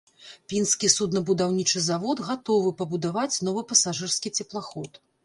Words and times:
Пінскі 0.51 0.87
суднабудаўнічы 0.93 1.81
завод 1.89 2.21
гатовы 2.29 2.71
пабудаваць 2.79 3.41
новы 3.49 3.65
пасажырскі 3.73 4.33
цеплаход. 4.41 4.91